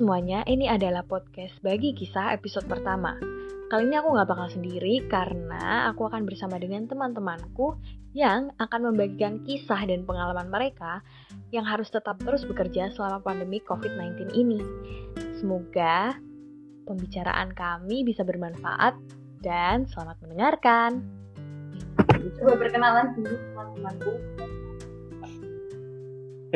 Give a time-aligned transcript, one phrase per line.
[0.00, 3.20] semuanya, ini adalah podcast bagi kisah episode pertama.
[3.68, 7.76] Kali ini aku nggak bakal sendiri karena aku akan bersama dengan teman-temanku
[8.16, 11.04] yang akan membagikan kisah dan pengalaman mereka
[11.52, 14.64] yang harus tetap terus bekerja selama pandemi COVID-19 ini.
[15.36, 16.16] Semoga
[16.88, 18.96] pembicaraan kami bisa bermanfaat
[19.44, 21.04] dan selamat mendengarkan.
[22.40, 24.12] Coba perkenalan dulu teman-temanku.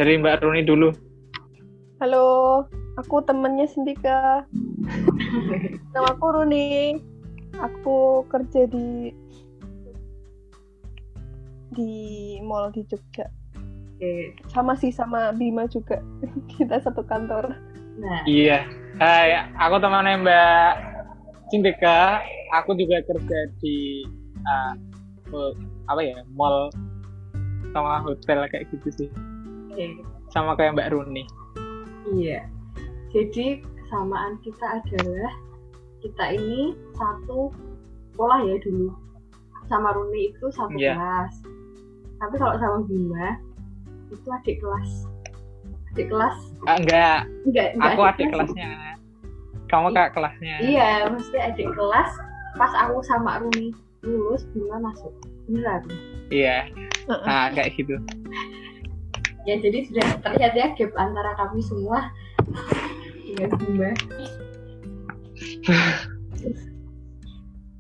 [0.01, 0.89] Dari Mbak Runi dulu.
[2.01, 2.25] Halo,
[2.99, 4.47] aku temennya Sindika.
[5.95, 6.99] Nama aku Runi.
[7.55, 9.15] Aku kerja di
[11.75, 11.93] di
[12.43, 13.27] mall di Jogja.
[13.95, 14.35] Oke.
[14.51, 16.03] Sama sih sama Bima juga.
[16.51, 17.55] Kita satu kantor.
[17.99, 18.67] Nah, Iya.
[18.99, 20.73] Hai, aku temannya Mbak
[21.51, 22.23] Cindeka.
[22.63, 24.07] Aku juga kerja di
[24.47, 24.75] uh,
[25.91, 26.71] apa ya mall
[27.75, 29.09] sama hotel kayak gitu sih.
[29.71, 29.87] oke.
[30.31, 31.27] Sama kayak Mbak Runi.
[32.15, 32.54] Iya.
[33.15, 35.33] Jadi kesamaan kita adalah
[36.03, 37.55] kita ini satu
[38.13, 38.91] sekolah ya dulu.
[39.71, 40.99] Sama Runi itu satu Iya.
[40.99, 41.35] kelas.
[42.19, 43.39] Tapi kalau sama Bima
[44.11, 44.91] itu adik kelas.
[45.95, 48.69] Adik kelas Ah, enggak, enggak, enggak aku adik kelasnya.
[49.71, 50.55] Kamu kakak kelasnya.
[50.61, 52.11] Iya, mesti adik kelas.
[52.59, 53.71] Pas aku sama Runi
[54.03, 55.15] lulus, Bima masuk.
[55.47, 55.87] Beneran.
[56.29, 56.67] Iya.
[57.07, 57.95] Nah, kayak gitu.
[59.45, 62.09] Ya jadi sudah terlihat ya gap antara kami semua
[63.35, 63.91] dengan Bima.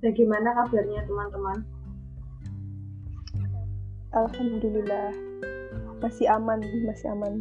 [0.02, 1.58] Bagaimana kabarnya teman-teman?
[4.12, 5.10] Alhamdulillah.
[5.98, 7.40] Masih aman, masih aman.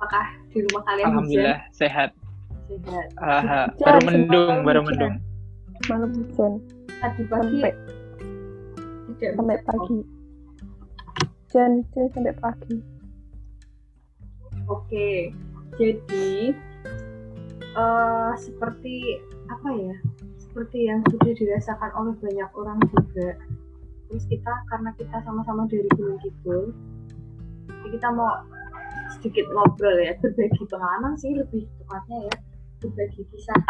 [0.00, 1.12] Apakah di rumah kalian hujan?
[1.12, 2.10] Alhamdulillah sehat.
[2.70, 3.06] Sehat.
[3.18, 4.88] Ah, Hujan, baru mendung, baru hujan.
[4.88, 5.14] mendung.
[5.88, 6.52] Malam hujan
[7.00, 7.72] Tadi pagi sampai
[9.10, 9.66] tidak sampai hujan.
[9.66, 9.98] pagi.
[11.44, 12.76] Hujan hujan sampai pagi.
[14.70, 15.08] Oke,
[15.74, 16.54] jadi
[17.76, 19.20] eh seperti
[19.50, 19.96] apa ya?
[20.40, 23.38] Seperti yang sudah dirasakan oleh banyak orang juga.
[24.10, 26.74] Terus kita karena kita sama-sama dari Gunung Kidul,
[27.70, 28.42] jadi kita mau
[29.14, 32.36] sedikit ngobrol ya, berbagi pengalaman sih lebih tepatnya ya,
[32.82, 33.60] berbagi kisah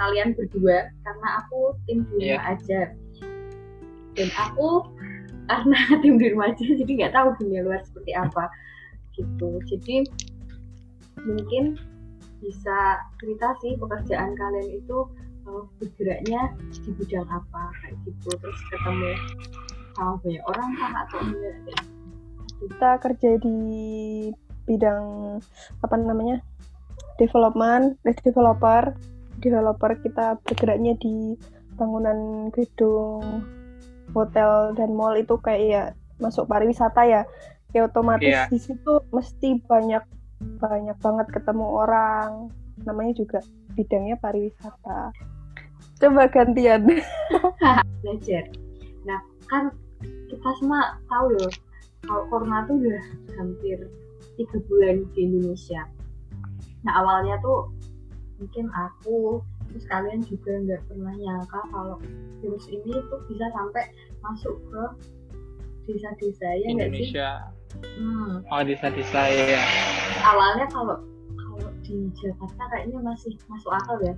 [0.00, 2.80] kalian berdua karena aku tim di rumah aja
[4.16, 4.88] dan aku
[5.52, 8.48] karena tim di rumah aja jadi nggak tahu dunia luar seperti apa
[9.12, 10.08] gitu jadi
[11.20, 11.76] mungkin
[12.40, 12.78] bisa
[13.20, 14.98] cerita sih pekerjaan kalian itu
[15.46, 16.40] eh, bergeraknya
[16.72, 19.12] di bidang apa kayak gitu terus ketemu
[19.96, 22.00] sama banyak orang kah atau enggak kayak gitu.
[22.60, 23.58] Kita kerja di
[24.68, 25.04] bidang
[25.84, 26.40] apa namanya?
[27.20, 28.96] development, eh, developer.
[29.44, 31.36] Developer kita bergeraknya di
[31.76, 33.44] bangunan gedung
[34.16, 35.82] hotel dan mall itu kayak ya
[36.16, 37.22] masuk pariwisata ya.
[37.76, 38.48] Ya otomatis Iya.
[38.48, 40.02] di situ mesti banyak
[40.40, 42.30] banyak banget ketemu orang.
[42.84, 43.38] Namanya juga
[43.76, 45.12] bidangnya pariwisata.
[46.00, 46.88] Coba gantian.
[48.02, 48.44] belajar
[49.04, 49.72] nah kan
[50.28, 51.52] kita semua tahu loh
[52.04, 53.04] kalau corona tuh udah
[53.36, 53.78] hampir
[54.36, 55.84] tiga bulan di Indonesia
[56.84, 57.68] nah awalnya tuh
[58.40, 61.96] mungkin aku terus kalian juga nggak pernah nyangka kalau
[62.40, 63.84] virus ini tuh bisa sampai
[64.24, 64.84] masuk ke
[65.88, 67.30] desa-desa ya nggak sih Indonesia.
[67.78, 68.44] Hmm.
[68.48, 69.62] Oh, desa-desa ya.
[70.26, 70.98] awalnya kalau
[71.36, 74.14] kalau di Jakarta kayaknya masih masuk akal ya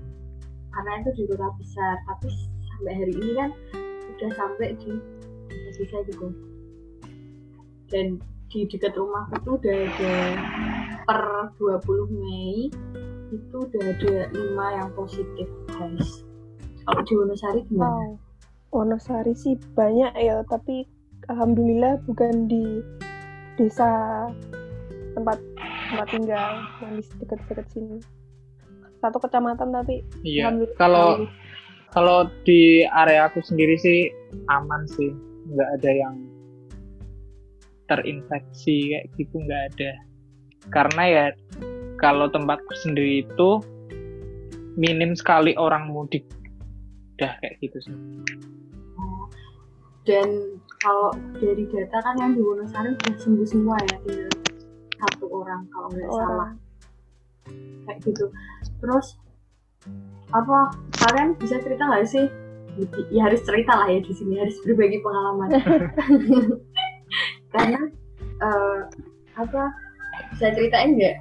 [0.72, 2.28] karena itu di kota besar tapi
[2.72, 3.50] sampai hari ini kan
[4.16, 4.92] udah sampai di
[5.72, 6.28] desa gitu
[7.92, 8.20] dan
[8.52, 10.14] di dekat rumahku tuh udah ada
[11.08, 11.20] per
[11.56, 12.68] 20 Mei
[13.32, 16.24] itu udah ada lima yang positif guys
[16.82, 17.94] kalau di Wonosari gimana?
[17.94, 18.10] Wow.
[18.72, 20.88] Wonosari sih banyak ya, tapi
[21.30, 22.82] alhamdulillah bukan di
[23.60, 23.90] desa
[25.12, 25.38] tempat
[25.92, 27.98] tempat tinggal yang di dekat-dekat sini.
[29.02, 30.52] Satu kecamatan tapi Iya.
[30.78, 31.26] Kalau
[31.92, 34.08] kalau di area aku sendiri sih
[34.48, 35.12] aman sih,
[35.52, 36.16] nggak ada yang
[37.92, 39.92] terinfeksi kayak gitu nggak ada.
[40.72, 41.26] Karena ya
[42.00, 43.60] kalau tempatku sendiri itu
[44.80, 46.24] minim sekali orang mudik.
[47.20, 47.96] Udah kayak gitu sih.
[50.08, 54.34] Dan kalau dari data kan yang di Wonosari udah sembuh semua ya tinggal
[54.98, 56.50] satu orang kalau nggak salah
[57.86, 58.26] kayak gitu.
[58.82, 59.06] Terus
[60.34, 60.74] apa
[61.06, 62.26] kalian bisa cerita nggak sih?
[63.14, 65.48] Ya harus cerita lah ya di sini harus berbagi pengalaman.
[67.54, 67.80] Karena
[68.42, 68.78] eh,
[69.38, 69.62] apa
[70.34, 71.16] bisa ceritain nggak?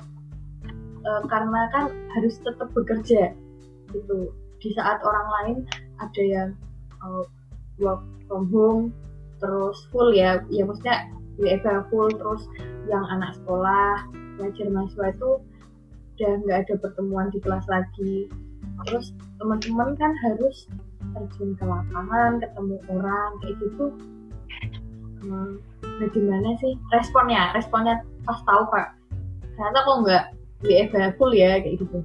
[1.01, 3.33] Eh, karena kan harus tetap bekerja
[3.93, 4.17] gitu.
[4.61, 5.57] Di saat orang lain
[6.01, 6.49] ada yang
[7.01, 7.25] eh,
[7.81, 8.93] work from home
[9.41, 11.09] terus full ya ya maksudnya
[11.41, 12.45] WFH full terus
[12.85, 14.05] yang anak sekolah
[14.37, 15.29] pelajar mahasiswa itu
[16.21, 18.29] udah nggak ada pertemuan di kelas lagi.
[18.85, 20.69] Terus teman-teman kan harus
[21.17, 23.85] terjun ke lapangan ketemu orang kayak gitu.
[25.21, 25.57] Hmm,
[25.97, 27.53] bagaimana sih responnya?
[27.57, 28.87] Responnya pas tahu pak
[29.57, 30.25] ternyata kok nggak
[30.65, 31.57] WFH full ya?
[31.57, 31.99] Kayak gitu.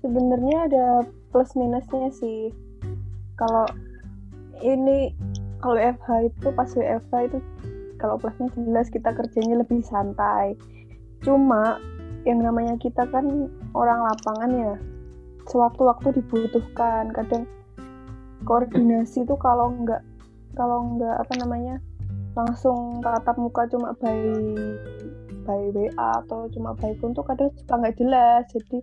[0.00, 0.86] Sebenarnya ada
[1.28, 2.52] plus minusnya sih.
[3.36, 3.68] Kalau
[4.60, 5.12] ini
[5.60, 7.38] kalau FH itu pas WFH itu
[8.00, 10.56] kalau plusnya jelas kita kerjanya lebih santai.
[11.20, 11.76] Cuma
[12.24, 14.74] yang namanya kita kan orang lapangan ya
[15.52, 17.12] sewaktu-waktu dibutuhkan.
[17.12, 17.44] Kadang
[18.48, 20.00] koordinasi itu kalau nggak
[20.56, 21.76] kalau nggak apa namanya
[22.32, 24.16] langsung tatap muka cuma by
[25.44, 28.48] by WA atau cuma by phone tuh kadang suka nggak jelas.
[28.48, 28.80] Jadi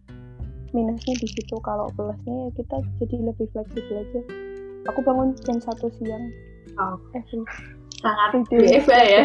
[0.78, 1.58] minusnya di situ.
[1.66, 4.22] Kalau plusnya ya kita jadi lebih fleksibel aja.
[4.94, 6.30] Aku bangun jam satu siang
[6.80, 6.96] oh,
[8.02, 8.46] sangat.
[8.54, 9.24] WFH ya.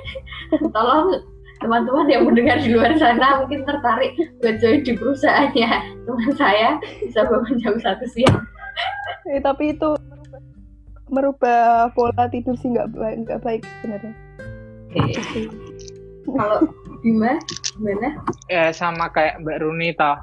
[0.76, 1.24] Tolong
[1.64, 4.12] teman-teman yang mendengar di luar sana mungkin tertarik
[4.44, 5.70] buat join di perusahaannya
[6.04, 8.44] teman saya bisa bangun jam satu siang.
[9.32, 10.40] Eh, tapi itu merubah,
[11.08, 11.64] merubah
[11.96, 14.12] pola tidur sih nggak baik nggak baik sebenarnya.
[14.94, 15.42] Oke.
[16.24, 16.60] kalau
[17.04, 17.36] Bima
[17.76, 18.16] gimana?
[18.48, 20.16] Ya sama kayak Mbak Runi toh.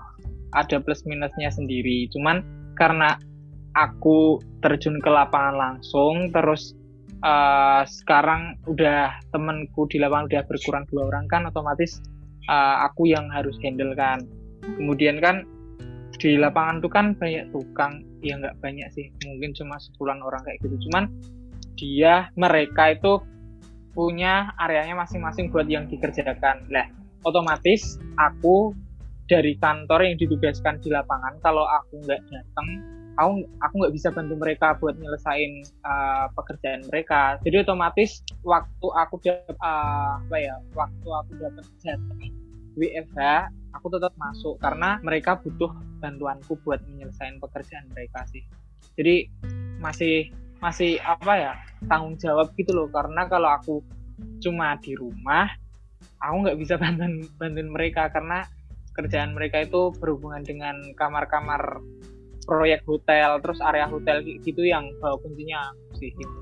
[0.51, 2.11] Ada plus minusnya sendiri.
[2.11, 2.43] Cuman
[2.75, 3.15] karena
[3.77, 6.75] aku terjun ke lapangan langsung terus
[7.25, 12.01] uh, sekarang udah temenku di lapangan udah berkurang dua orang kan otomatis
[12.49, 14.25] uh, aku yang harus handle kan.
[14.61, 15.45] Kemudian kan
[16.21, 20.61] di lapangan tuh kan banyak tukang ya nggak banyak sih mungkin cuma sepuluhan orang kayak
[20.61, 20.89] gitu.
[20.89, 21.09] Cuman
[21.79, 23.21] dia mereka itu
[23.91, 26.69] punya areanya masing-masing buat yang dikerjakan.
[26.69, 26.85] Lah
[27.25, 28.73] otomatis aku
[29.25, 32.67] dari kantor yang ditugaskan di lapangan kalau aku nggak datang
[33.19, 37.39] aku aku nggak bisa bantu mereka buat nyelesain uh, pekerjaan mereka.
[37.43, 42.31] Jadi otomatis waktu aku dapat uh, apa ya waktu aku dapat jadwal
[42.79, 48.43] WFH aku tetap masuk karena mereka butuh bantuanku buat menyelesaikan pekerjaan mereka sih.
[48.95, 49.27] Jadi
[49.79, 50.31] masih
[50.61, 51.53] masih apa ya
[51.87, 52.87] tanggung jawab gitu loh.
[52.91, 53.75] Karena kalau aku
[54.43, 55.51] cuma di rumah
[56.21, 58.07] aku nggak bisa bantuin bantuin mereka.
[58.11, 58.43] Karena
[58.91, 61.79] kerjaan mereka itu berhubungan dengan kamar-kamar
[62.51, 66.35] proyek hotel terus area hotel gitu yang bawa kuncinya sih gitu.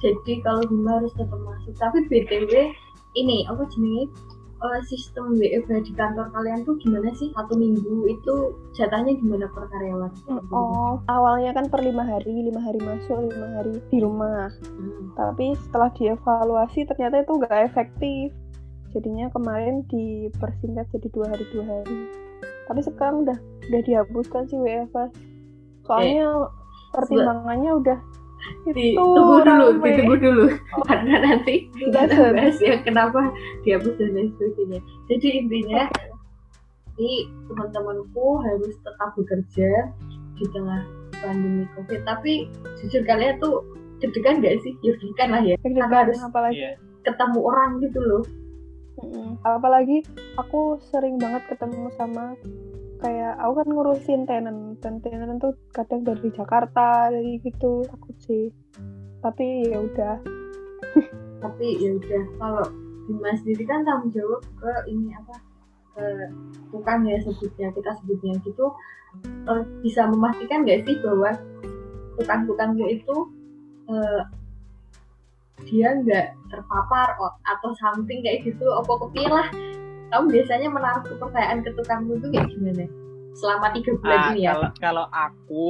[0.00, 2.72] jadi kalau Bima harus tetap masuk tapi BTW
[3.14, 4.10] ini apa jenenge?
[4.64, 7.28] Uh, sistem WFH di kantor kalian tuh gimana sih?
[7.36, 8.34] Satu minggu itu
[8.72, 10.08] jatahnya gimana per karyawan?
[10.54, 14.48] Oh awalnya kan per lima hari lima hari masuk lima hari di rumah.
[14.48, 15.12] Hmm.
[15.14, 18.26] tapi setelah dievaluasi ternyata itu nggak efektif.
[18.94, 21.98] Jadinya kemarin dipersingkat jadi dua hari dua hari.
[22.64, 23.38] Tapi sekarang udah
[23.70, 24.96] udah dihapuskan sih WFH
[25.84, 26.48] soalnya
[26.92, 27.98] pertimbangannya udah
[28.68, 29.84] itu tunggu dulu, rame.
[29.88, 30.44] ditunggu dulu
[30.84, 33.32] karena nanti kita bahas ya kenapa
[33.64, 34.80] dihapus dan lain sebagainya.
[35.08, 35.82] Jadi intinya
[37.00, 39.70] ini teman-temanku harus tetap bekerja
[40.36, 40.84] di tengah
[41.24, 42.00] pandemi COVID.
[42.04, 42.46] Tapi
[42.84, 43.64] jujur kalian tuh
[44.04, 44.76] deg-degan gak sih?
[44.84, 45.56] Ya deg-degan lah ya.
[45.64, 46.72] Deg-degan, Karena harus apalagi Iya.
[47.02, 48.24] ketemu orang gitu loh.
[49.42, 50.06] Apalagi
[50.38, 52.38] aku sering banget ketemu sama
[53.04, 58.48] kayak aku kan ngurusin tenant dan tenant tuh kadang dari Jakarta dari gitu takut sih.
[59.20, 60.16] Tapi ya udah.
[61.44, 62.66] Tapi ya udah kalau
[63.04, 65.36] Bima sendiri kan tanggung jawab ke ini apa
[65.92, 66.04] ke
[66.72, 68.72] tukang ya sebutnya kita sebutnya gitu.
[69.52, 71.36] Eh, bisa memastikan nggak sih bahwa
[72.16, 73.16] tukang-tukangnya itu
[73.92, 74.22] eh,
[75.68, 77.12] dia nggak terpapar
[77.44, 79.48] atau something kayak gitu apa kepiye lah
[80.12, 82.84] kamu biasanya menaruh kepercayaan ke tukangmu itu kayak gimana?
[83.34, 84.50] Selama tiga bulan Ah, ini ya?
[84.54, 85.68] kalau kalau aku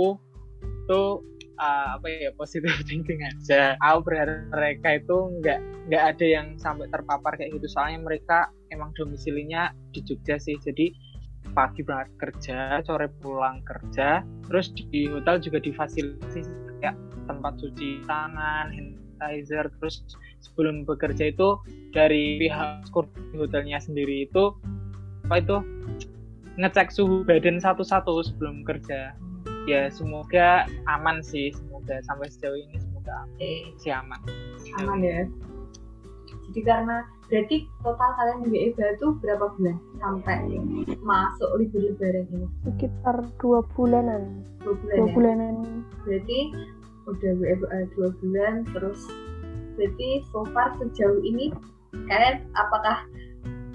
[0.85, 1.25] tuh
[1.57, 3.79] ah, apa ya positive thinking aja.
[3.81, 7.67] Aku berharap mereka itu nggak nggak ada yang sampai terpapar kayak gitu.
[7.73, 10.59] Soalnya mereka emang domisilinya di Jogja sih.
[10.61, 10.93] Jadi
[11.53, 14.21] pagi berangkat kerja sore pulang kerja.
[14.51, 16.41] Terus di hotel juga difasilitasi
[16.85, 16.97] kayak
[17.31, 19.71] tempat cuci tangan hand sanitizer.
[19.81, 20.05] Terus
[20.45, 21.57] sebelum bekerja itu
[21.97, 22.93] dari pihak
[23.33, 24.53] hotelnya sendiri itu
[25.25, 25.57] apa itu
[26.61, 29.17] ngecek suhu badan satu-satu sebelum kerja.
[29.65, 34.21] Ya semoga aman sih semoga sampai sejauh ini semoga Eh, sih aman.
[34.81, 35.25] Aman ya.
[36.53, 40.45] Jadi karena berarti total kalian di WFH itu berapa bulan sampai
[41.01, 42.47] masuk libur lebaran ini?
[42.69, 44.45] Sekitar dua bulanan.
[44.61, 45.15] Dua bulan dua ya?
[45.17, 45.55] bulanan.
[46.05, 46.39] Berarti
[47.09, 49.09] udah WFH dua bulan terus
[49.75, 51.51] berarti so far sejauh ini
[52.11, 53.07] kalian apakah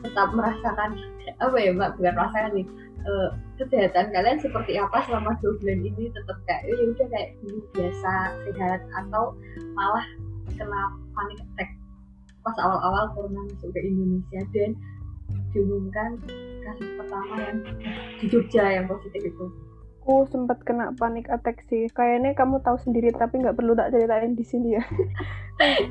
[0.04, 0.96] tetap merasakan
[1.40, 1.96] apa ya mbak?
[2.00, 2.68] Bukan merasakan nih
[3.04, 3.30] eh,
[3.60, 6.04] kesehatan kalian seperti apa selama dua bulan ini?
[6.12, 8.14] Tetap kayak ya udah kayak dulu biasa
[8.48, 9.36] sehat atau
[9.76, 10.06] malah
[10.56, 10.82] kena
[11.14, 11.70] panic attack
[12.44, 14.72] pas awal-awal corona masuk ke Indonesia dan
[15.52, 16.18] diumumkan
[16.64, 17.58] kasus pertama yang
[18.22, 19.46] di Jogja yang positif itu
[20.10, 21.86] aku sempat kena panik attack sih.
[21.94, 24.84] Kayaknya kamu tahu sendiri tapi nggak perlu tak ceritain di sini ya.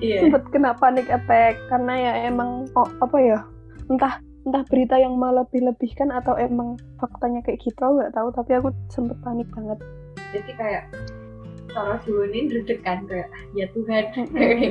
[0.00, 0.24] Iya.
[0.24, 3.38] Sempat kena panik attack karena ya emang oh, apa ya
[3.92, 4.16] entah
[4.48, 9.44] entah berita yang melebih-lebihkan atau emang faktanya kayak gitu nggak tahu tapi aku sempet panik
[9.52, 9.76] banget.
[10.32, 10.84] Jadi kayak
[11.68, 14.04] cara ini deg-degan kayak ya Tuhan.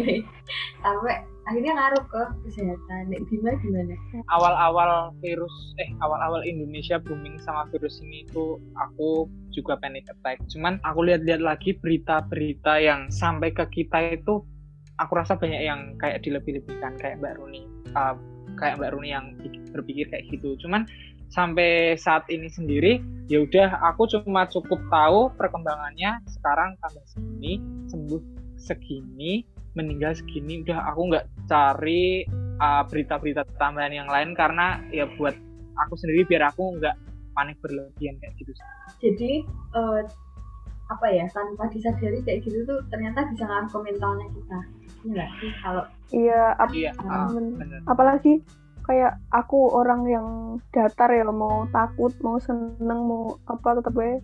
[0.81, 3.01] Sampai akhirnya ngaruh ke kesehatan.
[3.07, 3.95] Nek Bima gimana?
[4.35, 10.43] Awal-awal virus eh awal-awal Indonesia booming sama virus ini itu aku juga panic attack.
[10.51, 14.43] Cuman aku lihat-lihat lagi berita-berita yang sampai ke kita itu
[14.99, 17.63] aku rasa banyak yang kayak dilebih-lebihkan kayak Mbak Runi
[17.95, 18.17] uh,
[18.59, 19.25] kayak Mbak Runi yang
[19.71, 20.59] berpikir kayak gitu.
[20.59, 20.83] Cuman
[21.31, 22.99] sampai saat ini sendiri
[23.31, 26.19] ya udah aku cuma cukup tahu perkembangannya.
[26.27, 28.21] Sekarang tambah segini sembuh
[28.59, 32.25] segini meninggal segini udah aku nggak cari
[32.57, 35.37] uh, berita-berita tambahan yang lain karena ya buat
[35.85, 36.97] aku sendiri biar aku nggak
[37.37, 38.51] panik berlebihan kayak gitu
[38.97, 39.45] jadi
[39.77, 40.01] uh,
[40.87, 44.59] apa ya tanpa disadari kayak gitu tuh ternyata bisa ngaruh ke mentalnya kita.
[45.03, 45.51] Iya sih?
[45.59, 45.83] Kalau
[46.15, 47.27] iya, ap iya uh,
[47.91, 48.39] apalagi
[48.87, 50.27] kayak aku orang yang
[50.71, 54.17] datar ya mau takut mau seneng mau apa tetap ya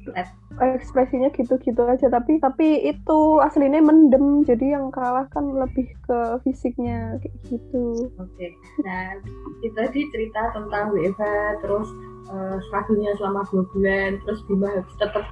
[0.64, 2.08] ekspresinya gitu-gitu aja.
[2.08, 8.10] Tapi tapi itu aslinya mendem jadi yang kalah kan lebih ke fisiknya kayak gitu.
[8.18, 8.32] Oke.
[8.40, 8.50] Okay.
[8.88, 9.20] nah
[9.60, 11.24] itu tadi cerita tentang WFH
[11.62, 11.88] terus
[12.32, 12.58] uh,
[13.20, 15.28] selama dua bulan terus Bima harus tetap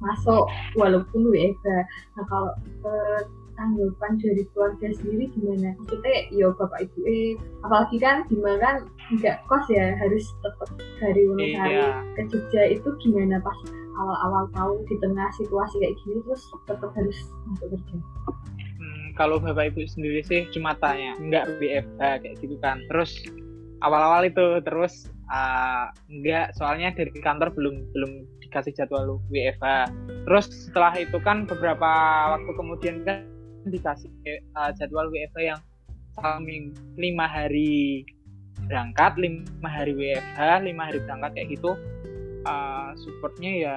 [0.00, 0.44] masuk
[0.76, 1.68] walaupun WFH
[2.16, 2.52] nah kalau
[2.84, 3.20] uh,
[3.56, 5.72] tanggapan dari keluarga sendiri gimana?
[5.80, 7.34] Maksudnya ya bapak ibu eh
[7.64, 8.76] apalagi kan gimana kan
[9.16, 10.68] nggak kos ya harus tetap
[11.00, 12.04] dari Wonosari iya.
[12.14, 13.58] ke Jogja itu gimana pas
[13.96, 17.96] awal-awal tahu di tengah situasi kayak gini terus tetap harus masuk kerja?
[18.76, 23.24] Hmm, kalau bapak ibu sendiri sih cuma tanya nggak BFH kayak gitu kan terus
[23.80, 28.12] awal-awal itu terus uh, enggak soalnya dari kantor belum belum
[28.44, 29.90] dikasih jadwal WFH
[30.28, 31.90] terus setelah itu kan beberapa
[32.36, 33.24] waktu kemudian kan
[33.70, 34.10] dikasih
[34.54, 35.60] uh, jadwal WFH yang
[36.16, 38.06] saming lima hari
[38.66, 41.76] berangkat lima hari WFH lima hari berangkat kayak gitu
[42.48, 43.76] uh, supportnya ya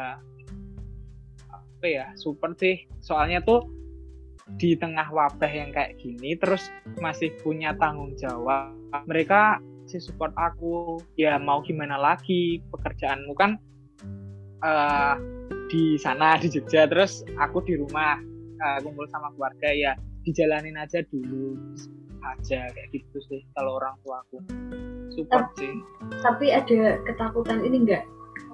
[1.79, 2.83] apa ya support sih.
[2.99, 3.63] Soalnya tuh
[4.57, 6.67] di tengah wabah yang kayak gini terus
[6.97, 8.73] masih punya tanggung jawab
[9.07, 10.99] mereka sih support aku.
[11.15, 13.55] Ya mau gimana lagi pekerjaanmu kan
[14.63, 15.15] uh,
[15.69, 18.19] di sana di Jogja terus aku di rumah
[18.59, 19.91] uh, kumpul sama keluarga ya
[20.27, 21.55] dijalanin aja dulu
[22.19, 24.37] aja kayak gitu sih kalau orang tua aku.
[25.15, 25.73] Support tapi, sih.
[26.21, 28.03] tapi ada ketakutan ini enggak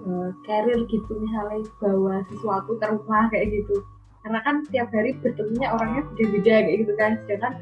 [0.06, 3.82] uh, carrier gitu misalnya bawa sesuatu ke rumah kayak gitu.
[4.26, 7.12] Karena kan tiap hari bertemunya orangnya beda-beda kayak gitu kan.
[7.26, 7.54] Sedangkan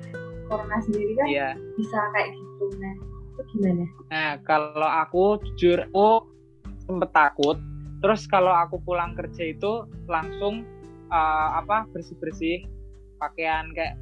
[0.48, 1.54] corona sendiri kan yeah.
[1.76, 2.66] bisa kayak gitu.
[2.80, 2.94] Nah
[3.34, 3.86] itu gimana?
[4.12, 5.24] Nah kalau aku
[5.56, 6.28] jujur aku
[6.88, 7.58] sempet takut.
[8.04, 10.68] Terus kalau aku pulang kerja itu langsung
[11.12, 12.58] uh, apa bersih bersih
[13.20, 13.96] pakaian kayak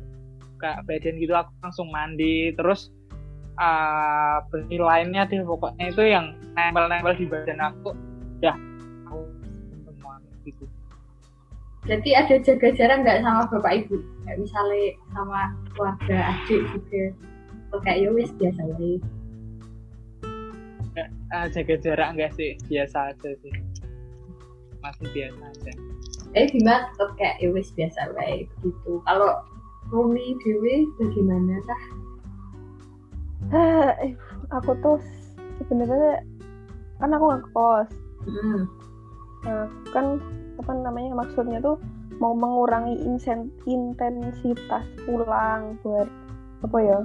[0.62, 2.53] kayak badan gitu aku langsung mandi.
[2.53, 2.93] Terus
[3.58, 7.98] uh, bersih lainnya deh pokoknya itu yang nempel-nempel di badan aku
[8.46, 8.53] ya
[9.10, 9.25] aku
[9.89, 10.65] semua gitu.
[11.89, 13.98] Jadi ada jaga jarak nggak sama bapak ibu?
[14.25, 14.81] Kayak misalnya
[15.17, 15.39] sama
[15.74, 17.03] keluarga adik juga?
[17.72, 18.89] Atau kayak ya wis biasa aja?
[21.31, 22.60] Uh, jaga jarak enggak sih?
[22.67, 23.53] Biasa aja sih.
[24.84, 25.74] Masih biasa aja
[26.35, 26.88] eh gimana?
[26.95, 29.03] Tetap kayak ya wis biasa baik gitu.
[29.03, 29.43] Kalau
[29.91, 31.83] Rumi Dewi bagaimana kah
[33.51, 34.15] eh,
[34.55, 34.97] aku tuh
[35.59, 36.23] sebenarnya
[37.03, 37.89] kan aku nggak kos.
[38.21, 38.69] Hmm.
[39.41, 40.21] nah, kan
[40.61, 41.81] apa namanya maksudnya tuh
[42.21, 43.01] mau mengurangi
[43.65, 46.05] intensitas pulang buat
[46.61, 47.01] apa ya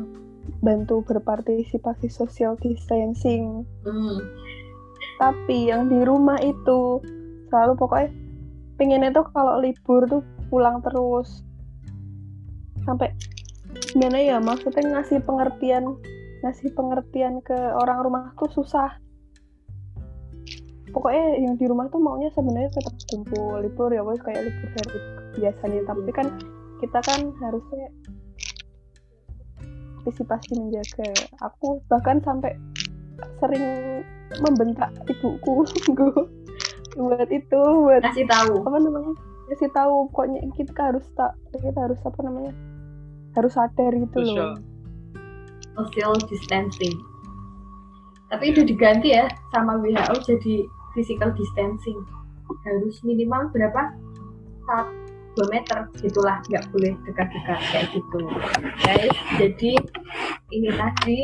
[0.61, 3.65] bantu berpartisipasi social distancing.
[3.89, 4.21] Hmm.
[5.17, 7.01] tapi yang di rumah itu
[7.49, 8.13] selalu pokoknya
[8.77, 11.43] pengennya tuh kalau libur tuh pulang terus.
[12.85, 13.13] Sampai
[13.93, 16.01] gimana ya maksudnya ngasih pengertian
[16.45, 19.01] ngasih pengertian ke orang rumah tuh susah.
[20.93, 24.99] Pokoknya yang di rumah tuh maunya sebenarnya tetap kumpul libur ya wes kayak libur hari
[25.37, 25.81] biasanya.
[25.85, 26.27] Tapi kan
[26.81, 27.89] kita kan harusnya
[30.07, 31.11] antisipasi menjaga.
[31.43, 32.55] Aku bahkan sampai
[33.43, 33.65] sering
[34.39, 35.65] membentak ibuku
[36.97, 38.65] buat itu buat kasih tahu.
[38.65, 39.13] apa namanya?
[39.53, 42.53] Kasih tahu pokoknya kita harus tak kita harus apa namanya?
[43.37, 44.57] Harus sadar gitu loh.
[45.77, 46.97] social distancing.
[48.33, 50.65] Tapi itu diganti ya sama WHO jadi
[50.97, 52.01] physical distancing.
[52.65, 53.93] Harus minimal berapa?
[54.65, 55.79] Satu dua meter.
[56.01, 58.21] Gitulah nggak boleh dekat-dekat kayak gitu.
[58.83, 59.73] Guys jadi
[60.51, 61.19] ini tadi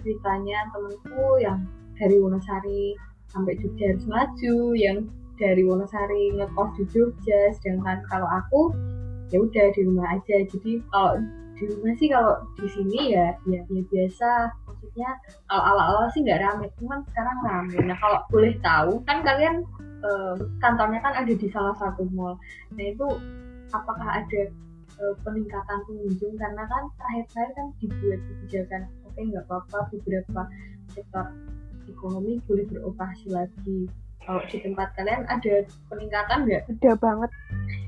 [0.00, 1.60] ceritanya temenku yang
[2.00, 2.96] dari Wonosari
[3.28, 4.98] sampai Jogja harus maju yang
[5.38, 8.74] dari Wonosari ngekos di Jogja sedangkan kalau aku
[9.30, 10.42] ya udah di rumah aja.
[10.44, 11.22] Jadi kalau
[11.58, 14.30] di rumah sih kalau di sini ya ya, ya biasa.
[14.66, 15.10] Maksudnya
[15.46, 17.76] kalau awal-awal sih nggak rame cuman sekarang rame.
[17.86, 19.62] Nah kalau boleh tahu kan kalian
[20.02, 22.34] eh, kantornya kan ada di salah satu mall.
[22.74, 23.06] Nah itu
[23.70, 24.42] apakah ada
[24.98, 26.34] eh, peningkatan pengunjung?
[26.34, 30.40] Karena kan terakhir-terakhir kan dibuat kebijakan oke nggak apa-apa beberapa
[30.94, 31.26] sektor
[31.88, 33.88] ekonomi boleh beroperasi lagi.
[34.22, 35.54] Kalau di tempat kalian ada
[35.88, 36.62] peningkatan nggak?
[36.68, 37.30] Udah banget,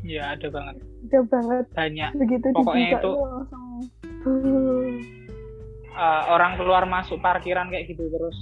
[0.00, 0.76] Iya ada banget.
[1.04, 1.64] Udah banget.
[1.76, 2.10] banyak.
[2.16, 3.66] Begitu Pokoknya itu- langsung.
[5.90, 8.38] Uh, orang keluar masuk parkiran kayak gitu terus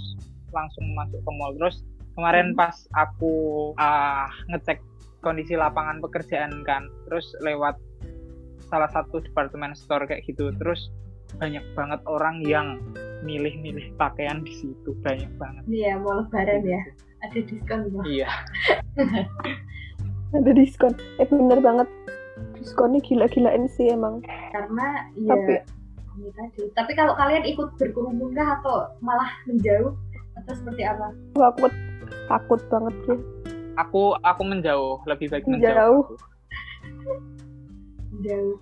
[0.53, 1.51] langsung masuk ke mall.
[1.57, 1.83] Terus
[2.15, 3.33] kemarin pas aku
[3.75, 4.79] uh, ngecek
[5.19, 7.75] kondisi lapangan pekerjaan kan terus lewat
[8.71, 10.87] salah satu departemen store kayak gitu terus
[11.35, 12.79] banyak banget orang yang
[13.19, 15.63] milih-milih pakaian di situ banyak banget.
[15.67, 16.81] Iya mau lebaran ya?
[17.19, 18.29] Ada diskon loh iya.
[20.37, 20.93] Ada diskon.
[21.17, 21.87] Eh bener banget.
[22.55, 24.23] Diskonnya gila-gilain sih emang.
[24.51, 25.53] karena ya Tapi
[26.35, 29.95] tadi tapi kalau kalian ikut berkerumun kah atau malah menjauh
[30.35, 31.11] atau seperti apa?
[31.35, 31.67] Aku
[32.27, 32.59] takut.
[32.69, 33.19] Banget sih.
[33.75, 34.99] aku aku menjauh.
[35.03, 36.03] Lebih baik Menjauh.
[36.03, 36.03] menjauh.
[38.11, 38.55] Menjauh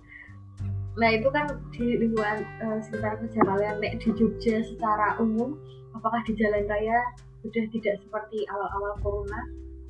[0.98, 5.54] nah itu kan di lingkungan eh, sekitar kerja kalian nek di Jogja secara umum
[5.94, 6.98] apakah di jalan raya
[7.42, 9.40] sudah tidak seperti awal-awal corona?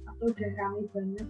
[0.08, 1.26] Atau udah ramai banget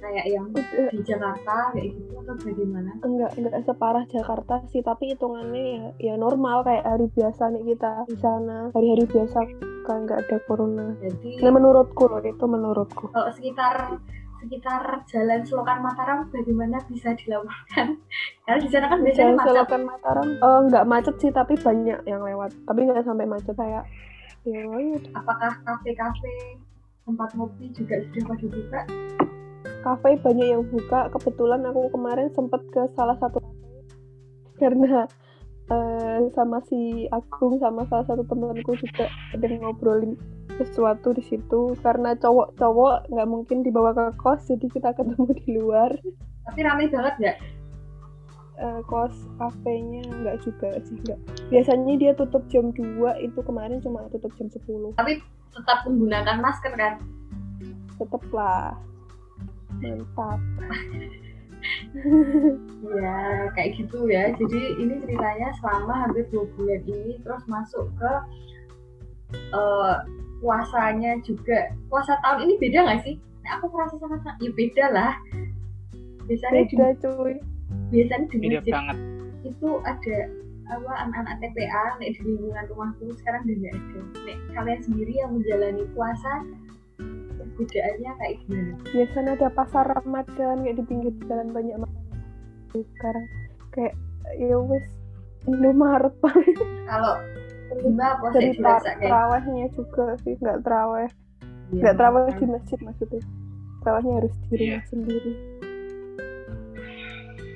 [0.00, 2.90] kayak yang di Jakarta kayak gitu atau bagaimana?
[3.04, 8.08] Enggak enggak separah Jakarta sih tapi hitungannya ya, ya normal kayak hari biasa nih kita
[8.08, 9.38] di sana hari-hari biasa
[9.84, 10.96] kan nggak ada corona.
[11.04, 13.04] Jadi nah menurutku loh itu menurutku.
[13.12, 14.00] Kalau sekitar
[14.40, 18.00] sekitar jalan Selokan Mataram bagaimana bisa dilaporkan
[18.44, 19.48] karena di sana kan biasanya jalan macet.
[19.52, 20.26] Selokan Mataram.
[20.26, 22.50] Eh, nggak macet sih tapi banyak yang lewat.
[22.64, 23.84] Tapi nggak sampai macet kayak
[24.48, 24.64] ya
[25.12, 26.56] apakah kafe-kafe
[27.04, 28.80] tempat ngopi juga sudah pada buka?
[29.80, 31.12] Kafe banyak yang buka.
[31.12, 33.38] Kebetulan aku kemarin sempet ke salah satu
[34.56, 35.08] karena
[35.72, 40.16] eh, sama si Agung sama salah satu temanku juga ada ngobrolin
[40.60, 45.90] sesuatu di situ karena cowok-cowok nggak mungkin dibawa ke kos jadi kita ketemu di luar.
[46.50, 47.38] Tapi ramai banget nggak?
[48.60, 51.20] Eh, kos kafenya nggak juga sih nggak.
[51.48, 54.60] Biasanya dia tutup jam 2 itu kemarin cuma tutup jam 10
[55.50, 56.94] tetap menggunakan masker kan?
[57.98, 58.78] Tetep lah
[59.80, 60.40] mantap.
[62.80, 63.18] Ya
[63.52, 64.32] kayak gitu ya.
[64.32, 68.12] Jadi ini ceritanya selama hampir dua bulan ini terus masuk ke
[69.34, 69.96] eh,
[70.40, 71.70] puasanya juga.
[71.92, 73.14] Puasa tahun ini beda nggak sih?
[73.44, 75.12] Nah, aku merasa sangat ya beda lah.
[76.26, 77.34] Biasanya di, beda cuy.
[77.90, 78.96] biasanya di beda masjid banget.
[79.40, 80.18] itu ada
[80.70, 84.00] apa anak-anak TPA nek di lingkungan rumahku sekarang udah nggak ada.
[84.26, 86.32] Nek kalian sendiri yang menjalani puasa
[87.40, 88.72] perbedaannya kayak gimana?
[88.94, 93.26] Biasanya ada pasar Ramadan kayak di pinggir jalan banyak makanan sekarang.
[93.74, 93.94] Kayak
[94.38, 94.86] ya wes
[95.48, 96.14] Indomaret.
[96.20, 96.58] Paling
[96.90, 97.14] kalau
[98.58, 101.10] tar- kayak terawihnya juga sih nggak terawih.
[101.70, 103.22] Iya, nggak terawih di masjid maksudnya.
[103.80, 104.78] Terawihnya harus di rumah Iya.
[104.90, 105.32] sendiri.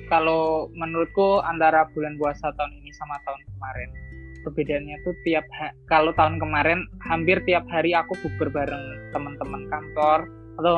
[0.05, 3.89] Kalau menurutku antara bulan puasa tahun ini sama tahun kemarin
[4.45, 10.29] perbedaannya tuh tiap ha- kalau tahun kemarin hampir tiap hari aku bukber bareng teman-teman kantor
[10.61, 10.73] atau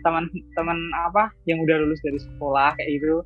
[0.00, 0.24] teman
[0.56, 3.20] teman apa yang udah lulus dari sekolah kayak gitu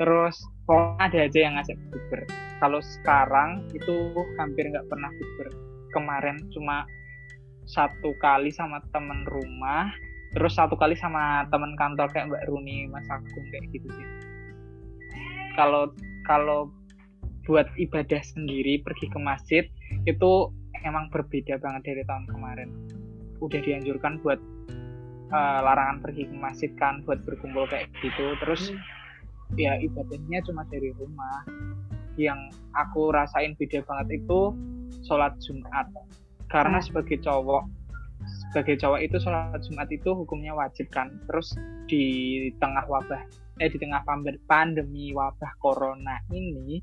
[0.00, 2.20] terus pokoknya ada aja yang ngajak bukber
[2.56, 5.48] kalau sekarang itu hampir nggak pernah bukber
[5.92, 6.88] kemarin cuma
[7.68, 9.92] satu kali sama temen rumah
[10.32, 14.06] terus satu kali sama temen kantor kayak Mbak Runi Mas Agung kayak gitu sih.
[15.58, 15.90] Kalau
[16.26, 16.70] kalau
[17.42, 19.64] buat ibadah sendiri pergi ke masjid
[20.06, 20.30] itu
[20.86, 22.70] emang berbeda banget dari tahun kemarin.
[23.42, 24.38] Udah dianjurkan buat
[25.34, 28.38] eh, larangan pergi ke masjid kan buat berkumpul kayak gitu.
[28.38, 28.70] Terus
[29.56, 31.46] ya ibadahnya cuma dari rumah.
[32.18, 34.54] Yang aku rasain beda banget itu
[35.06, 35.86] sholat Jumat.
[36.50, 37.64] Karena sebagai cowok
[38.50, 41.14] sebagai cowok itu sholat Jumat itu hukumnya wajib kan.
[41.30, 41.54] Terus
[41.86, 42.04] di
[42.58, 43.22] tengah wabah
[43.60, 46.80] eh di tengah pand- pandemi wabah corona ini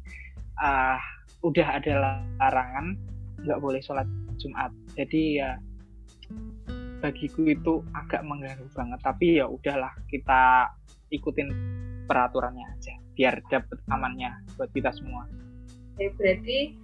[0.62, 1.01] ah
[1.41, 1.93] udah ada
[2.41, 2.97] larangan
[3.43, 4.08] nggak boleh sholat
[4.41, 4.73] Jumat.
[4.97, 5.58] Jadi ya
[6.97, 10.71] bagiku itu agak mengganggu banget tapi ya udahlah kita
[11.10, 11.49] ikutin
[12.05, 15.25] peraturannya aja biar dapet amannya buat kita semua
[15.97, 16.77] Oke, berarti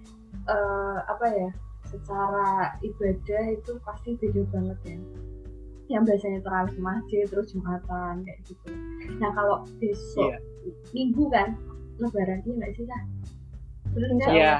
[0.50, 1.50] eh, apa ya
[1.86, 4.98] secara ibadah itu pasti beda banget ya
[5.84, 8.72] yang biasanya terawih masjid terus jumatan kayak gitu
[9.20, 10.38] nah kalau besok Iya.
[10.96, 11.54] minggu kan
[12.00, 13.04] lebaran iya nggak sih kan?
[14.26, 14.54] Iya,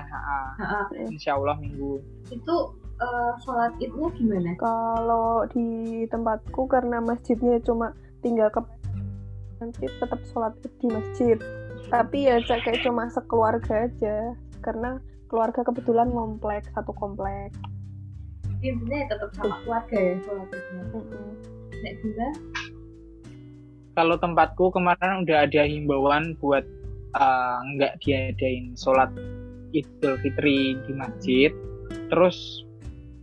[1.10, 1.98] insya Allah minggu.
[2.30, 2.56] itu
[3.00, 5.66] eh, sholat idmu gimana Kalau di
[6.09, 8.61] tempatku karena masjidnya cuma tinggal ke
[9.62, 11.38] nanti tetap sholat id di masjid.
[11.88, 17.57] Tapi ya Cak, kayak cuma sekeluarga aja karena keluarga kebetulan kompleks satu kompleks.
[18.64, 20.48] intinya ya tetap sama keluarga ya sholat
[20.96, 21.28] Mm-mm.
[21.85, 22.28] nek Bunda
[23.92, 26.64] Kalau tempatku kemarin udah ada himbauan buat
[27.12, 29.12] uh, nggak diadain sholat
[29.76, 31.52] Idul Fitri di masjid.
[32.09, 32.63] Terus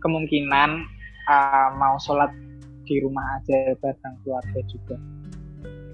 [0.02, 0.70] kemungkinan
[1.30, 2.30] uh, mau sholat
[2.82, 4.96] di rumah aja bareng keluarga juga.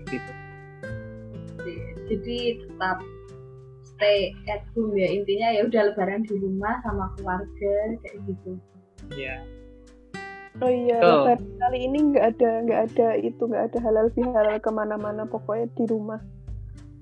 [0.09, 0.33] Gitu.
[2.09, 3.05] jadi tetap
[3.85, 8.57] stay at home ya intinya ya udah lebaran di rumah sama keluarga kayak gitu
[9.16, 9.40] Ya.
[10.59, 11.14] Oh iya, Betul.
[11.23, 15.71] lebaran kali ini nggak ada nggak ada itu nggak ada halal bihalal ke mana-mana pokoknya
[15.79, 16.21] di rumah.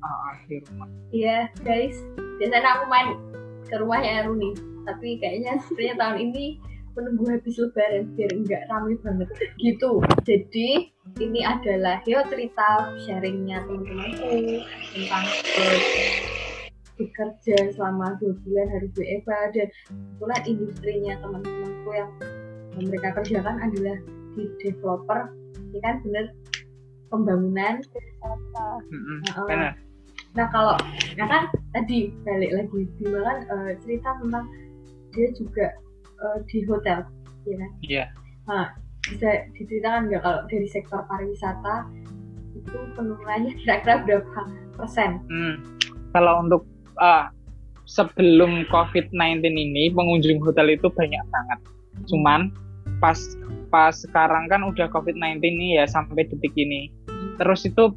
[0.05, 0.88] Uh, di rumah.
[1.09, 1.97] Iya guys,
[2.37, 3.09] biasanya aku main
[3.66, 4.53] ke rumahnya Runi,
[4.85, 6.45] tapi kayaknya sepertinya tahun ini
[6.97, 9.29] menunggu habis lebaran biar enggak rame banget
[9.61, 10.01] gitu.
[10.25, 10.69] Jadi
[11.21, 14.65] ini adalah yo cerita sharingnya teman-temanku
[14.97, 15.25] tentang
[15.61, 15.81] eh,
[16.97, 22.11] bekerja selama dua bulan hari WFA dan kebetulan industrinya teman-temanku yang
[22.77, 23.97] mereka kerjakan adalah
[24.37, 25.33] di developer,
[25.73, 26.27] ini kan bener
[27.09, 27.81] pembangunan
[28.93, 29.19] Heeh.
[29.49, 29.73] benar.
[30.37, 30.77] Nah kalau,
[31.17, 34.45] nah kan tadi balik lagi Bima kan eh, cerita tentang
[35.17, 35.67] dia juga
[36.16, 37.05] eh, di hotel,
[37.44, 37.70] ya kan?
[37.85, 38.05] Iya.
[39.07, 41.87] Bisa diceritakan nggak kalau dari sektor pariwisata
[42.57, 44.40] itu penurunannya kira-kira berapa
[44.74, 45.22] persen?
[45.31, 45.55] Hmm.
[46.11, 46.62] Kalau untuk
[46.98, 47.31] ah,
[47.87, 51.59] sebelum COVID-19 ini pengunjung hotel itu banyak banget.
[52.11, 52.50] Cuman
[52.98, 53.16] pas
[53.70, 56.90] pas sekarang kan udah COVID-19 ini ya sampai detik ini.
[57.38, 57.94] Terus itu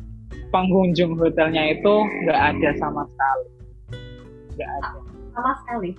[0.53, 1.93] pengunjung hotelnya itu
[2.25, 3.47] nggak ada sama sekali.
[4.58, 4.89] Nggak ada.
[5.34, 5.91] Sama sekali.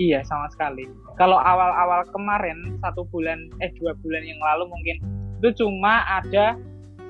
[0.00, 0.88] Iya sama sekali.
[1.20, 4.96] Kalau awal-awal kemarin satu bulan eh dua bulan yang lalu mungkin
[5.42, 6.56] itu cuma ada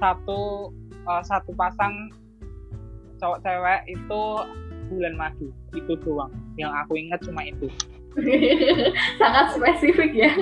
[0.02, 2.10] satu eh, satu pasang
[3.22, 4.22] cowok cewek itu
[4.90, 6.32] bulan madu itu doang.
[6.58, 7.70] Yang aku ingat cuma itu.
[9.20, 10.32] Sangat spesifik ya.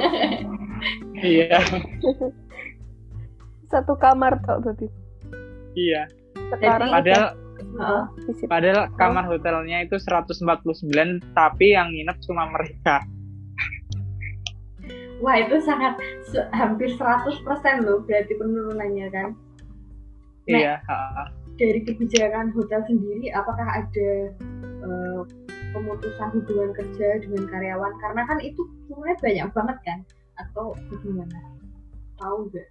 [1.20, 1.60] Iya.
[3.68, 4.88] Satu kamar tok berarti.
[5.76, 6.08] iya.
[6.50, 8.02] Sekarang Padahal Heeh.
[8.26, 8.48] visit.
[8.48, 13.04] padahal kamar hotelnya itu 149 tapi yang nginep cuma mereka.
[15.20, 19.28] Wah itu sangat se- hampir 100% loh berarti penurunannya kan.
[20.48, 20.58] Nah.
[20.58, 20.74] Iya.
[20.88, 21.28] ha.
[21.60, 24.10] Dari kebijakan hotel sendiri, apakah ada
[24.80, 25.20] eh,
[25.76, 27.92] pemutusan hubungan kerja dengan karyawan?
[28.00, 29.98] Karena kan itu sebenarnya banyak banget kan?
[30.40, 31.36] Atau bagaimana?
[32.16, 32.68] Tahu nggak?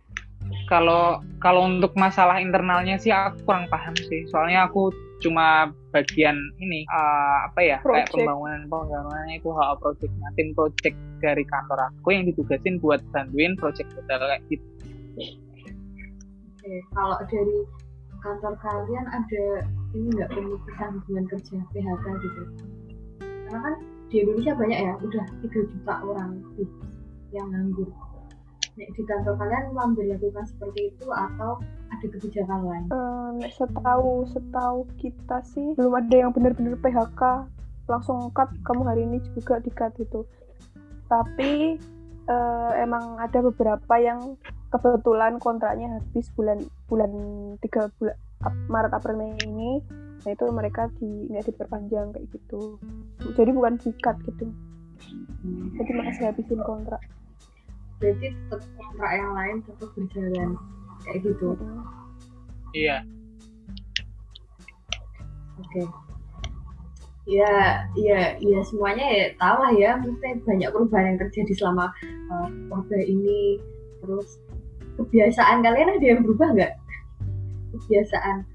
[0.68, 4.28] Kalau kalau untuk masalah internalnya sih aku kurang paham sih.
[4.30, 8.14] Soalnya aku cuma bagian ini eh, apa ya kayak Project.
[8.16, 13.92] pembangunan pembangunan itu hal projectnya tim project dari kantor aku yang ditugasin buat bantuin project
[13.98, 14.68] hotel kayak gitu.
[16.56, 17.58] Oke, kalau dari
[18.20, 19.44] kantor kalian ada
[19.96, 22.42] ini nggak pemutusan hubungan kerja PHK gitu?
[23.50, 23.76] Karena kan
[24.10, 26.70] di Indonesia banyak ya, udah 3 juta orang lebih
[27.34, 27.90] yang nganggur.
[28.80, 31.60] Di kantor kalian memperlakukan seperti itu atau
[31.92, 32.86] ada kebijakan lain?
[33.44, 37.22] Nek setahu setahu kita sih belum ada yang benar-benar PHK
[37.92, 40.22] langsung cut kamu hari ini juga di cut itu
[41.10, 41.76] tapi
[42.30, 44.38] eh, emang ada beberapa yang
[44.70, 47.12] kebetulan kontraknya habis bulan bulan
[47.65, 48.15] tiga bulan
[48.70, 49.82] Maret April Mei ini.
[50.24, 52.78] Nah itu mereka di nggak diperpanjang kayak gitu.
[53.34, 54.46] Jadi bukan cut gitu.
[55.76, 57.02] Jadi masih habisin kontrak
[58.00, 60.50] Berarti tetap kontrak yang lain tetap berjalan
[61.04, 61.48] kayak gitu.
[62.72, 62.98] Iya.
[65.60, 65.84] Oke.
[67.30, 71.94] Ya, ya, ya semuanya ya tahu lah ya, maksudnya banyak perubahan yang terjadi selama
[72.34, 73.62] uh, wabah ini.
[74.02, 74.42] Terus
[74.98, 76.74] kebiasaan kalian ada yang berubah nggak?
[77.76, 78.48] Kebiasaan.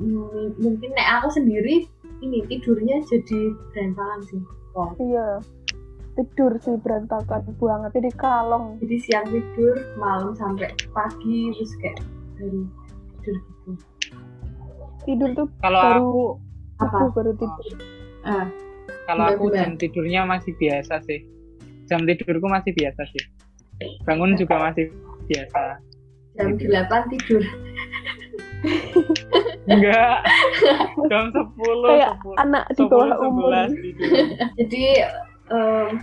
[0.00, 1.86] Hmm, mungkin nek aku sendiri
[2.24, 4.42] ini tidurnya jadi berantakan sih.
[4.70, 4.94] Oh.
[5.02, 5.42] iya
[6.12, 11.98] tidur sih berantakan banget jadi kalong Jadi siang tidur, malam sampai pagi terus kayak
[12.34, 12.60] baru
[13.16, 13.70] tidur gitu.
[15.02, 16.22] tidur tuh Kalau Baru- aku
[16.78, 16.96] Apa?
[16.96, 17.66] aku baru tidur
[18.20, 18.46] Ah,
[19.06, 21.24] kalau aku jam tidurnya masih biasa sih.
[21.86, 23.24] Jam tidurku masih biasa sih.
[24.02, 24.92] Bangun juga masih
[25.24, 25.80] biasa.
[26.32, 26.68] jam 8
[27.08, 27.42] tidur.
[29.66, 30.18] Enggak.
[31.10, 31.48] Jam 10,
[31.82, 32.36] Kayak 10.
[32.38, 34.10] anak di bawah 10, umur 11 tidur.
[34.58, 34.84] jadi
[35.50, 35.98] em,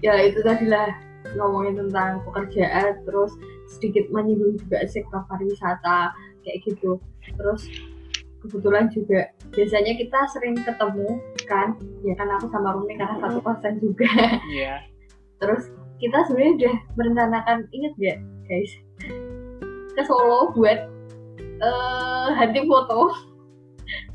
[0.00, 0.88] ya itu tadi lah
[1.36, 3.30] ngomongin tentang pekerjaan terus
[3.68, 6.10] sedikit menyinggung juga sektor pariwisata
[6.42, 6.98] kayak gitu
[7.36, 7.68] terus
[8.40, 13.76] kebetulan juga biasanya kita sering ketemu kan ya kan aku sama Rumi karena satu kosan
[13.78, 14.08] juga
[14.48, 14.80] Iya.
[15.38, 15.68] terus
[16.00, 18.72] kita sebenarnya udah merencanakan inget gak guys
[19.92, 20.88] ke Solo buat
[21.60, 23.12] eh hunting foto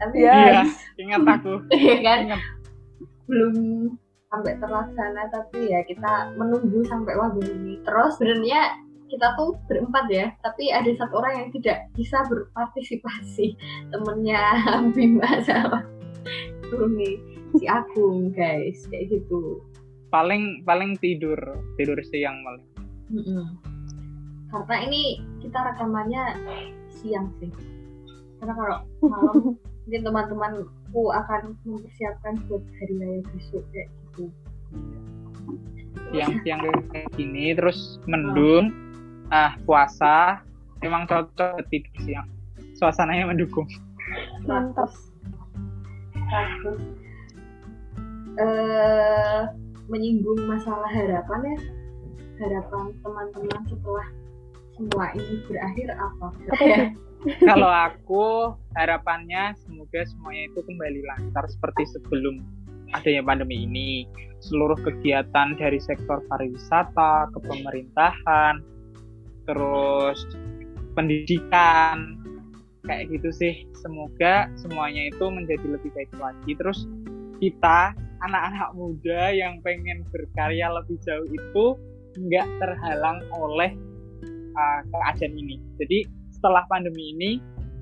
[0.01, 0.33] tapi Iya.
[0.33, 0.61] Iya,
[0.97, 1.53] ingat aku.
[1.69, 2.41] ya kan Ingat.
[3.29, 3.53] belum
[4.35, 7.79] sampai terlaksana tapi ya kita menunggu sampai wabah ini.
[7.87, 13.55] Terus sebenarnya kita tuh berempat ya tapi ada satu orang yang tidak bisa berpartisipasi.
[13.95, 14.43] Temennya
[14.95, 15.87] Bima sama
[16.67, 17.15] Rumi
[17.55, 18.83] si Agung guys.
[18.91, 19.63] Kayak gitu.
[20.11, 21.39] Paling paling tidur,
[21.79, 22.63] tidur siang malah.
[23.05, 23.61] Mm-mm.
[24.49, 26.23] karena ini kita rekamannya
[26.89, 27.53] siang sih.
[28.41, 29.35] Karena kalau malam
[29.85, 34.31] mungkin teman-temanku akan mempersiapkan buat hari raya besok kayak gitu
[36.15, 38.71] Siang-siang kayak gini terus mendung,
[39.33, 40.39] ah puasa,
[40.79, 42.27] emang cocok tidur siang.
[42.79, 43.67] Suasananya mendukung.
[44.47, 44.91] Mantap.
[46.15, 46.79] Bagus.
[48.35, 49.41] Eh,
[49.91, 51.57] menyinggung masalah harapan ya.
[52.39, 54.07] Harapan teman-teman setelah
[54.75, 56.27] semua ini berakhir apa?
[56.35, 56.53] Itu?
[57.49, 62.43] Kalau aku harapannya semoga semuanya itu kembali lancar seperti sebelum
[63.01, 64.07] adanya pandemi ini.
[64.43, 68.61] Seluruh kegiatan dari sektor pariwisata, kepemerintahan,
[69.49, 70.19] terus
[70.93, 72.21] pendidikan,
[72.85, 73.53] kayak gitu sih.
[73.73, 76.51] Semoga semuanya itu menjadi lebih baik lagi.
[76.55, 76.85] Terus
[77.41, 81.65] kita anak-anak muda yang pengen berkarya lebih jauh itu
[82.15, 83.75] nggak terhalang oleh
[84.55, 85.59] uh, keadaan ini.
[85.81, 87.31] Jadi setelah pandemi ini,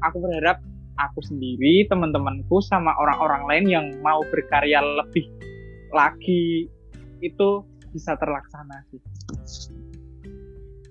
[0.02, 0.64] aku berharap
[0.98, 5.30] aku sendiri, teman-temanku, sama orang-orang lain yang mau berkarya lebih
[5.94, 6.68] lagi
[7.22, 7.50] itu
[7.94, 9.02] bisa terlaksana sih.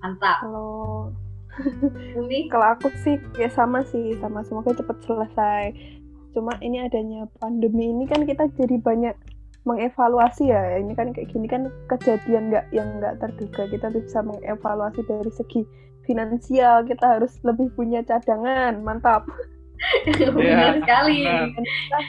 [0.03, 0.39] Mantap.
[0.47, 1.11] Kalau
[2.19, 4.41] Umi, kalau aku sih ya sama sih sama.
[4.47, 5.65] Semoga cepat selesai.
[6.33, 9.13] Cuma ini adanya pandemi ini kan kita jadi banyak
[9.69, 10.81] mengevaluasi ya.
[10.81, 13.69] Ini kan kayak gini kan kejadian nggak yang nggak terduga.
[13.69, 15.63] Kita bisa mengevaluasi dari segi
[16.09, 16.89] finansial.
[16.89, 18.81] Kita harus lebih punya cadangan.
[18.81, 19.29] Mantap
[20.37, 21.19] benar sekali.
[21.27, 22.03] benar.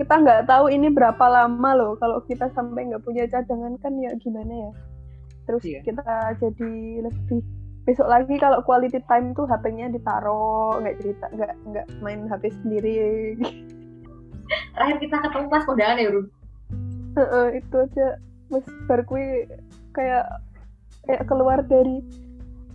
[0.00, 4.10] kita nggak tahu ini berapa lama loh kalau kita sampai nggak punya cadangan kan ya
[4.16, 4.70] gimana ya
[5.44, 5.80] terus Iya.
[5.84, 6.04] kita
[6.40, 6.72] jadi
[7.04, 7.40] lebih
[7.84, 12.94] besok lagi kalau quality time tuh HP-nya ditaruh nggak cerita nggak nggak main HP sendiri
[14.74, 16.26] Terakhir kita ketemu pas kondangan ya, Rum.
[17.14, 18.06] Heeh, itu aja
[18.50, 19.46] mas bar kui
[19.94, 20.26] kayak
[21.06, 22.02] kayak keluar dari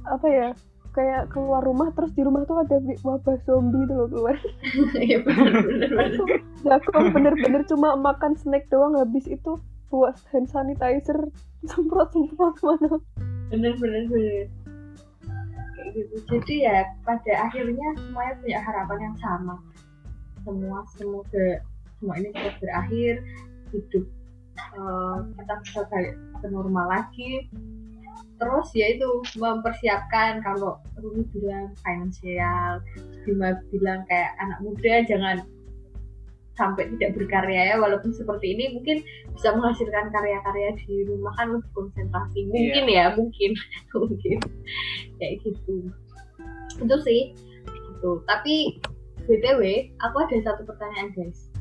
[0.07, 0.47] apa ya
[0.95, 4.35] kayak keluar rumah terus di rumah tuh ada wabah zombie tuh loh keluar.
[5.05, 5.89] Iya benar benar.
[5.91, 6.39] benar.
[6.63, 9.59] ya aku bener-bener cuma makan snack doang habis itu
[9.91, 11.19] buat hand sanitizer
[11.67, 12.95] semprot semprot mana.
[13.51, 16.15] Bener bener kayak gitu.
[16.31, 19.55] Jadi ya pada akhirnya semuanya punya harapan yang sama.
[20.47, 21.47] Semua semoga
[21.99, 23.13] semua ini cepat berakhir
[23.73, 24.05] hidup
[24.55, 27.49] eh, kita bisa balik ke normal lagi
[28.35, 29.07] terus ya itu
[29.39, 32.83] mempersiapkan kalau Rumi bilang finansial
[33.23, 35.37] Bima bilang kayak anak muda jangan
[36.55, 37.75] sampai tidak berkarya ya.
[37.79, 39.03] Walaupun seperti ini mungkin
[39.35, 42.47] bisa menghasilkan karya-karya di rumah kan lebih konsentrasi.
[42.47, 43.51] Mungkin ya mungkin.
[43.95, 44.37] Mungkin.
[45.19, 45.91] Kayak gitu.
[46.79, 47.35] Itu sih.
[47.67, 48.79] Itu tapi
[49.25, 51.51] btw aku ada satu pertanyaan guys.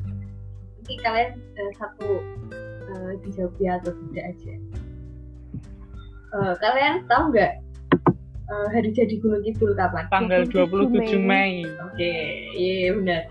[0.79, 2.09] Nanti kalian eh, satu
[2.87, 4.53] eh, dijawab ya atau tidak aja
[6.35, 7.51] Eh, kalian tahu nggak
[8.45, 10.03] eh, hari jadi Gunung Kidul kapan?
[10.11, 11.23] Tanggal 27 Mei.
[11.23, 11.53] Mei.
[11.81, 12.13] Oke,
[12.53, 13.21] iya benar.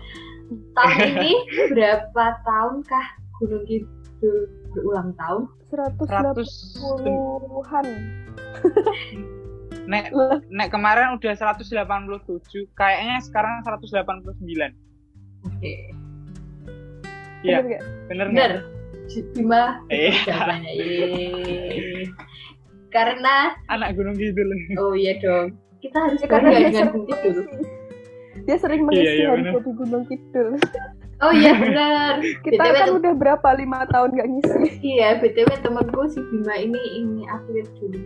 [0.73, 1.33] Tahun ini
[1.69, 3.05] berapa tahunkah
[3.37, 4.37] Gunung Kidul
[4.73, 5.45] berulang tahun?
[5.69, 7.87] 180 100 an
[9.85, 10.09] nek
[10.49, 11.93] nek kemarin udah 187
[12.73, 14.33] kayaknya sekarang 189
[15.45, 15.73] Oke,
[17.45, 17.61] Iya.
[18.09, 18.49] Bener nggak?
[18.49, 18.51] bener.
[19.37, 20.09] Bima Eh.
[20.25, 20.71] jawabannya.
[20.73, 22.09] Yeay.
[22.95, 23.35] Karena
[23.67, 27.43] anak gunung kidul oh iya dong, kita harus Ya, karena dia dengan sering Gunung Kidul.
[27.43, 27.63] mengisi
[28.37, 29.51] dia sering mengisi iya, hari bener.
[29.53, 30.49] jadi Gunung Kidul
[31.17, 32.13] Oh iya benar.
[32.41, 36.81] kita BTW kan udah berapa lima tahun nggak ngisi Iya, btw temanku si Bima ini
[36.97, 37.99] ini atlet dulu.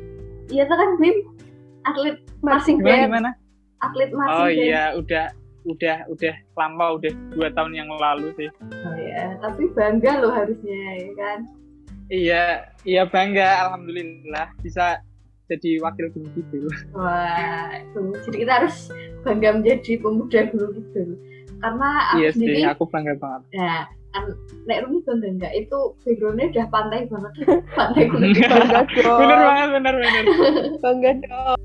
[0.48, 1.18] Iya tuh kan Bim,
[1.84, 3.02] atlet gimana band.
[3.06, 3.30] gimana
[3.80, 5.26] atlet masih oh iya udah
[5.64, 10.82] udah udah lama udah dua tahun yang lalu sih Oh iya, tapi bangga loh harusnya
[10.98, 11.40] ya kan.
[12.10, 15.00] Iya iya bangga alhamdulillah bisa
[15.50, 18.02] jadi wakil gunung kidul Wah, itu.
[18.30, 18.78] jadi kita harus
[19.26, 21.10] bangga menjadi pemuda Gunung Kidul.
[21.60, 24.24] Karena aku iya sendiri, sih aku bangga banget nah, kan,
[24.70, 27.32] Nek Rumi bangga enggak, itu backgroundnya udah pantai banget.
[27.78, 28.22] pantai Kidul.
[28.48, 30.24] bangga dong bener banget bener bener
[30.86, 31.58] bangga dong